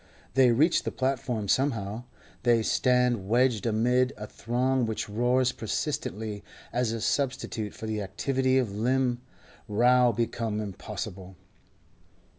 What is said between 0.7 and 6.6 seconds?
the platform somehow; they stand wedged amid a throng which roars persistently